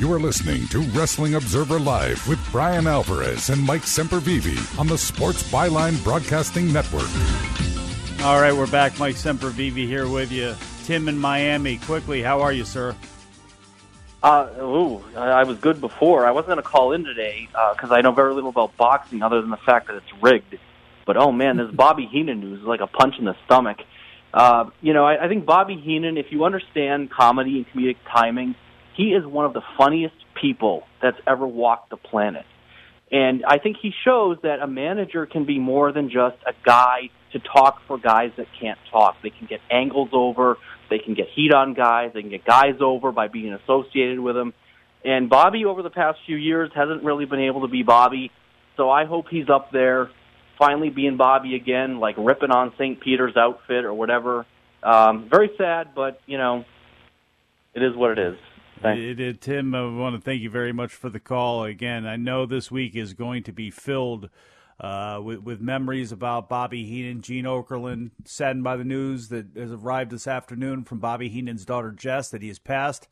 [0.00, 4.96] You are listening to Wrestling Observer Live with Bryan Alvarez and Mike Sempervive on the
[4.96, 7.10] Sports Byline Broadcasting Network.
[8.24, 8.98] All right, we're back.
[8.98, 10.56] Mike Sempervive here with you.
[10.84, 11.76] Tim in Miami.
[11.76, 12.96] Quickly, how are you, sir?
[14.22, 16.24] Uh, ooh, I was good before.
[16.24, 19.22] I wasn't going to call in today because uh, I know very little about boxing
[19.22, 20.58] other than the fact that it's rigged.
[21.04, 23.76] But oh man, this Bobby Heenan news is like a punch in the stomach.
[24.32, 28.54] Uh, you know, I, I think Bobby Heenan, if you understand comedy and comedic timing,
[28.96, 32.44] he is one of the funniest people that's ever walked the planet.
[33.12, 37.10] And I think he shows that a manager can be more than just a guy
[37.32, 39.16] to talk for guys that can't talk.
[39.22, 42.76] They can get angles over, they can get heat on guys, they can get guys
[42.80, 44.54] over by being associated with them.
[45.04, 48.30] And Bobby, over the past few years, hasn't really been able to be Bobby.
[48.76, 50.10] So I hope he's up there,
[50.58, 53.00] finally being Bobby again, like ripping on St.
[53.00, 54.46] Peter's outfit or whatever.
[54.82, 56.64] Um, very sad, but, you know,
[57.74, 58.36] it is what it is.
[58.82, 61.64] It, it, Tim, I want to thank you very much for the call.
[61.64, 64.30] Again, I know this week is going to be filled
[64.78, 69.72] uh, with, with memories about Bobby Heenan, Gene Okerlund, saddened by the news that has
[69.72, 73.06] arrived this afternoon from Bobby Heenan's daughter Jess that he has passed.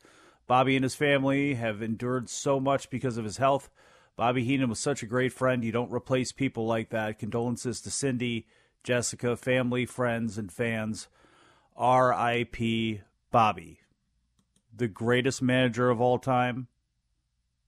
[0.47, 3.69] Bobby and his family have endured so much because of his health.
[4.15, 5.63] Bobby Heenan was such a great friend.
[5.63, 7.19] You don't replace people like that.
[7.19, 8.47] Condolences to Cindy,
[8.83, 11.07] Jessica, family, friends, and fans.
[11.77, 13.01] R.I.P.
[13.31, 13.79] Bobby
[14.79, 16.67] the greatest manager of all time,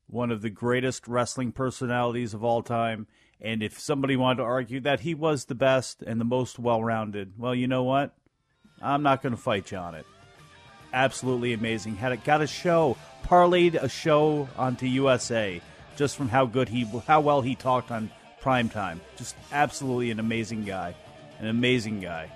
[0.07, 3.05] one of the greatest wrestling personalities of all time.
[3.39, 6.83] And if somebody wanted to argue that he was the best and the most well
[6.83, 8.15] rounded, well, you know what?
[8.81, 10.05] I'm not going to fight you on it.
[10.93, 11.95] Absolutely amazing.
[11.95, 15.61] Had it got a show, parlayed a show onto USA
[15.95, 18.09] just from how good he, how well he talked on
[18.41, 19.01] prime time.
[19.17, 20.95] Just absolutely an amazing guy,
[21.39, 22.31] an amazing guy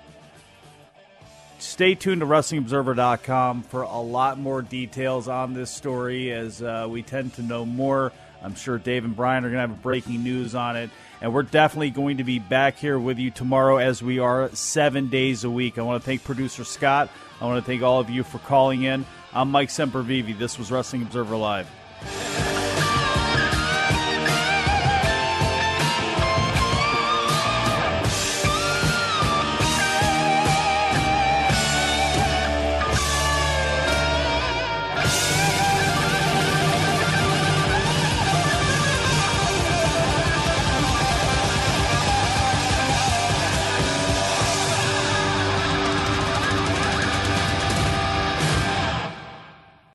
[1.58, 7.02] stay tuned to WrestlingObserver.com for a lot more details on this story as uh, we
[7.02, 8.12] tend to know more.
[8.42, 10.90] I'm sure Dave and Bryan are going to have breaking news on it.
[11.20, 15.08] And we're definitely going to be back here with you tomorrow as we are seven
[15.08, 15.78] days a week.
[15.78, 17.10] I want to thank producer Scott.
[17.40, 19.06] I want to thank all of you for calling in.
[19.32, 20.38] I'm Mike Sempervive.
[20.38, 22.65] This was Wrestling Observer Live.